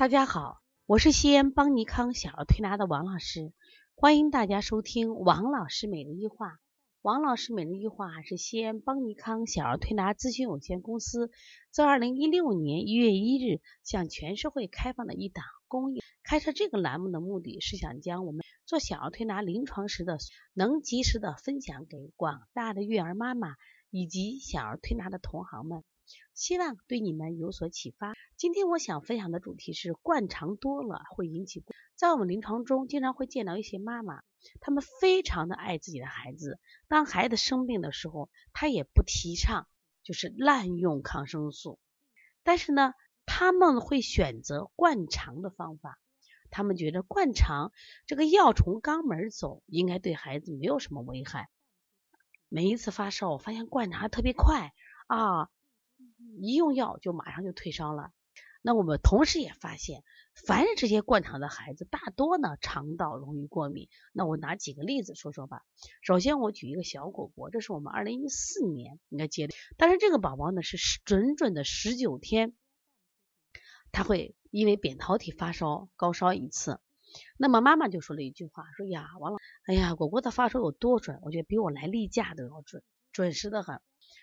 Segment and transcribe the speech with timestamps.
[0.00, 3.52] 大家好，我是西安邦尼康小儿推拿的王老师，
[3.94, 6.58] 欢迎大家收听王老师每日一话。
[7.02, 11.30] 王老师每日一话是西安邦尼康小儿推拿咨询有限公司
[11.70, 16.00] 自二零一六年一月一日向全社会开放的一档公益。
[16.22, 20.16] 开设这个栏目的目的是想将我们做小儿推拿临床时的
[20.54, 23.48] 能及时的分享给广大的育儿妈妈
[23.90, 25.84] 以及小儿推拿的同行们。
[26.34, 28.14] 希望对你们有所启发。
[28.36, 31.64] 今天我想分享的主题是灌肠多了会引起。
[31.96, 34.22] 在我们临床中，经常会见到一些妈妈，
[34.60, 39.66] 她们非常的爱自己的孩子，当孩子生病的时候，她也不提倡
[40.02, 41.78] 就是滥用抗生素，
[42.42, 42.94] 但是呢，
[43.26, 45.98] 他们会选择灌肠的方法。
[46.52, 47.70] 他们觉得灌肠
[48.06, 51.48] 这个药从肛门走，应该对孩子没有什么危害。
[52.48, 54.72] 每一次发烧，我发现灌肠特别快
[55.06, 55.48] 啊。
[56.40, 58.10] 一用药就马上就退烧了。
[58.62, 63.88] 那我们同时也发现，凡是这些灌肠的孩子，大多呢肠道容易过敏。
[64.12, 65.62] 那我拿几个例子说说吧。
[66.02, 72.52] 首先我举一个小果果，这是我们二零一四年应该接的，但是这个宝宝呢是准准的十九天，
[73.92, 76.80] 他会因为扁桃体发烧高烧一次。
[77.38, 81.18] 那么妈妈就说了一句话，说呀，完了，哎呀，果果的发烧有多准？
[81.22, 83.80] 我觉得比我来例假都要准，准时的很。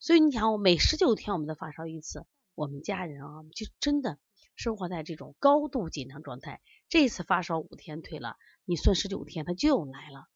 [0.00, 4.18] 所以你想，我每十九天我们的发烧一次，我们家人啊就真的
[4.56, 6.62] 生活在这种高度紧张状态。
[6.88, 10.26] 这一次发烧五天退了，你算十九天他就来了。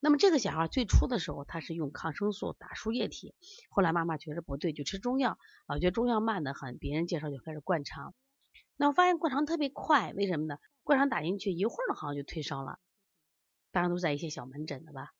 [0.00, 3.36] 那么这个小孩最初的时候他是用抗生素打输液体，
[3.68, 8.12] 后来妈妈觉得不对，就吃中药，老觉得中药慢得很，别人介绍就开始灌肠。
[8.76, 10.58] 那我发现灌肠特别快，为什么呢？
[10.82, 12.80] 灌肠打进去一会儿好像就退烧了，
[13.70, 15.12] 当然都在一些小门诊的吧。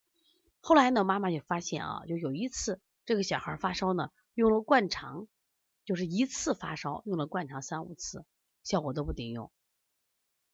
[0.60, 2.80] 后来呢，妈妈就发现啊，就有一次。
[3.10, 5.26] 这个小孩发烧呢，用了灌肠，
[5.84, 8.24] 就是一次发烧用了灌肠三五次，
[8.62, 9.50] 效果都不顶用。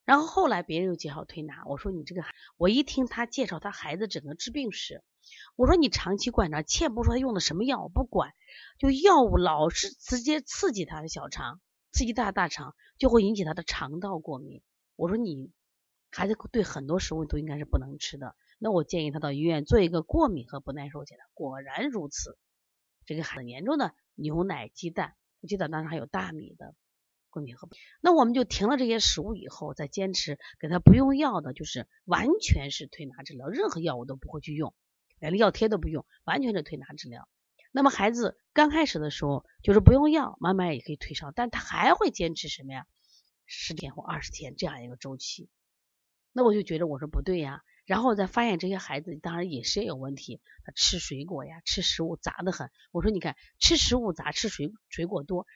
[0.05, 2.23] 然后后来别人又介绍推拿，我说你这个，
[2.57, 5.03] 我一听他介绍他孩子整个治病史，
[5.55, 8.33] 我说你长期灌肠，且不说他用的什么药，我不管，
[8.79, 14.63] 就药物老是直接刺激他的小肠，刺激他大肠，就会引起他的肠道过敏。
[14.95, 15.51] 我说你
[16.09, 21.23] 孩子对很多食物都应该是不能吃的，那我建议他到医院做一个过敏和不耐受检查。
[21.35, 22.35] 果然如此。
[23.07, 26.75] 这个很严重的牛奶、鸡蛋，我记得当时还有大米的
[27.29, 27.69] 过敏和
[28.01, 34.75] 那我们就停了这些食物以后，再坚持给他不用药的，就是完全是推拿治疗，任何药物都不会去用，
[35.19, 37.29] 连药贴都不用，完全是推拿治疗。
[37.71, 42.85] 那么孩子刚开始的时候就是不用药，慢慢也可以退烧，但他还会坚持什么呀？
[43.45, 45.49] 十天或二十天这样一个周期。
[46.33, 47.63] 那我就觉得我说不对呀。
[47.87, 52.69] 然后再发现这些孩子当然饮食也有问题，他吃水果呀，吃食物杂的很。
[52.91, 55.47] 我说你看，吃食物杂，吃水水果多，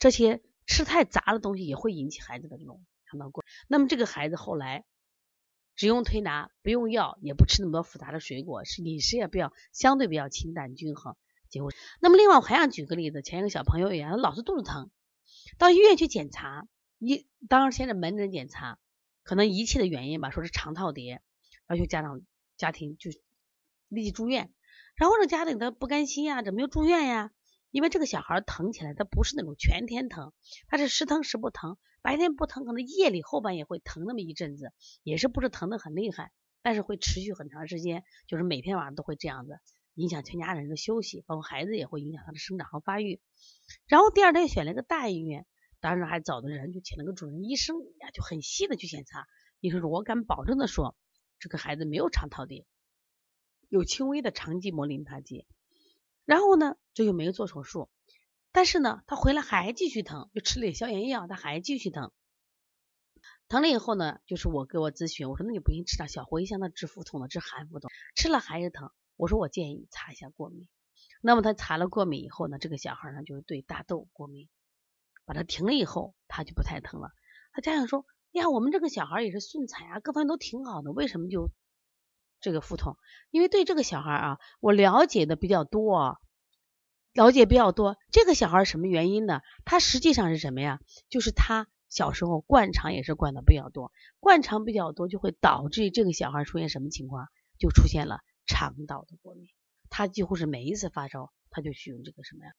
[0.00, 3.44] 这些吃太杂的东西也会引起孩子的这种肠道过。
[3.68, 4.84] 那么这个孩子后来
[5.76, 11.14] 只用推拿，不用药，也不吃那么多复杂的水果，是饮食也比较相对比较清淡均衡。
[11.48, 11.70] 结果，
[12.00, 14.90] 那么另外我还想举个例子，前一个小朋友也他老是肚子疼，
[15.58, 16.66] 到医院去检查，
[16.98, 18.80] 一当时先是门诊检查，
[19.22, 21.22] 可能仪器的原因吧，说是肠套叠。
[21.72, 22.20] 要求家长
[22.58, 23.10] 家庭就
[23.88, 24.52] 立即住院，
[24.94, 27.32] 然后这家庭他不甘心呀，怎么又住院呀？
[27.70, 30.34] 因为这个小孩疼起来，他不是那种全天疼，
[30.68, 34.70] 他是时疼时不疼，白天不疼，可能夜里后半夜会疼那么一阵子，
[35.02, 39.58] 也是不是疼的很厉害，但是会持续很长时间，就是每天晚上都会这样子，
[39.94, 43.18] 影响全家人的休息，包括孩子也会影响他的生长和发育。
[43.86, 45.46] 然后第二天选了个大医院，
[45.80, 49.26] 当时还找的人就请了个主任医生呀，就很细的去检查。
[49.60, 50.94] 医生说，我敢保证的说。
[51.42, 52.64] 这个孩子没有肠套叠，
[53.68, 55.44] 有轻微的肠系膜淋巴结，
[56.24, 57.90] 然后呢，这就没有做手术，
[58.52, 62.12] 但是呢，他回来还继续疼，就吃了点消炎药，他还继续疼。
[63.48, 68.92] 疼了以后呢，就是我给我咨询，我说那你不行吃点小茴香的治腹痛的，治寒腹痛，吃了还是疼。
[69.16, 70.68] 我说我建议你查一下过敏。
[71.22, 74.48] 那么他查了过敏以后呢，这个小孩呢就是对大豆过敏，
[75.24, 77.10] 把他停了以后，他就不太疼了。
[77.52, 78.06] 他家长说。
[78.32, 81.50] 呀，我们这个小孩也是顺产啊，各方面都挺好的，为什么就
[82.40, 82.96] 这个腹痛？
[83.30, 86.18] 因为对这个小孩啊，我了解的比较多，
[87.12, 87.98] 了解比较多。
[88.10, 89.42] 这个小孩什么原因呢？
[89.66, 90.80] 他实际上是什么呀？
[91.10, 97.28] 就是他小时候灌肠也是灌的比较多，灌肠比较多就会导致这个小孩出现什么情况？
[97.58, 99.50] 就出现了肠道的过敏。
[99.90, 102.52] 他几乎是每一次发烧，他就使用这个什么呀？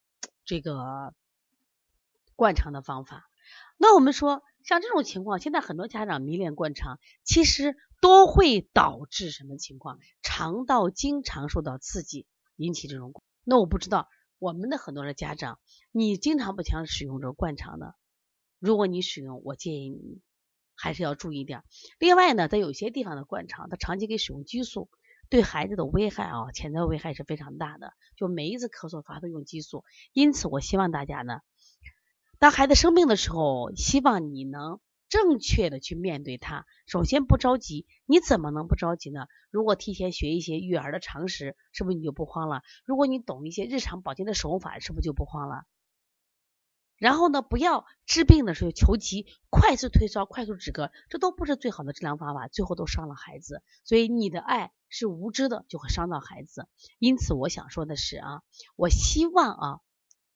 [0.46, 1.16] 这个
[2.36, 3.28] 灌肠的方法。
[3.78, 4.44] 那我们说。
[4.64, 10.00] 像这种情况，现在很多家长迷恋灌肠，其实都会导致什么情况？
[10.22, 12.26] 肠道经常受到刺激，
[12.56, 13.14] 引起这种。
[13.44, 14.08] 那我不知道，
[14.40, 15.60] 我们的很多的家长，
[15.92, 17.96] 你经常不常使用这个灌肠的，
[18.58, 20.22] 如果你使用，我建议你
[20.76, 21.64] 还是要注意点。
[22.00, 24.90] 另外呢，在有些地方的灌肠，它长期给使用激素，
[25.30, 27.94] 对孩子的危害啊，潜在危害是非常大的。
[28.16, 29.84] 就每一次咳嗽发都用激素，
[30.14, 31.42] 因此我希望大家呢，
[32.44, 34.82] 当孩子生病的时候，希望你能。
[35.08, 39.28] 正确的去面对他，首先不着急，你怎么能不着急呢？
[39.50, 42.62] 如果提前学一些育儿的常识，是不是你就不慌了？
[42.84, 45.64] 如果你懂一些日常保健的手法，是不是就不慌了？
[46.98, 53.64] 然后呢，不要治病的时候求急，快速退烧、快速止咳，这都不是最好的治疗方法，最后都伤了孩子。
[53.86, 56.68] 所以你的爱是无知的，就会伤到孩子。
[57.00, 58.42] 因此，我想说的是啊，
[58.76, 59.80] 我希望啊，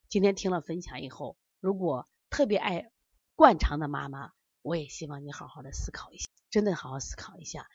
[0.08, 2.92] 今天听了分享以后，如果特别爱
[3.36, 4.32] 灌肠的妈妈。
[4.64, 7.70] 我也希望你好好的思考一下，真的好好思考一下，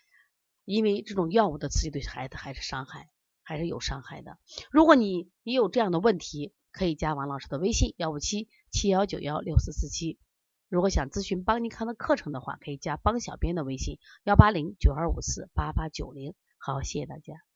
[0.66, 3.08] 因为这种药物的刺激对孩子还是伤害，
[3.42, 4.36] 还是有伤害的。
[4.70, 10.18] 如果你你有这样的问题，可以加王老师的微信幺五七七幺九幺六四四七。
[10.68, 16.34] 如果想咨询邦尼康的课程的话，可以加邦小编的微信幺八零九二五四八八九零。
[16.58, 17.51] 好，谢谢大家。